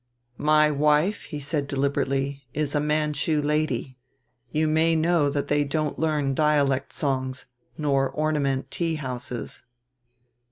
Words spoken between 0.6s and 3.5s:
wife," he said deliberately, "is a Manchu